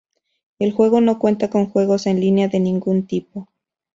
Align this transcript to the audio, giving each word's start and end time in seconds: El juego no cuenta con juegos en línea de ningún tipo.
El 0.57 0.71
juego 0.71 0.99
no 0.99 1.19
cuenta 1.19 1.51
con 1.51 1.67
juegos 1.69 2.07
en 2.07 2.19
línea 2.19 2.47
de 2.47 2.59
ningún 2.59 3.05
tipo. 3.05 3.47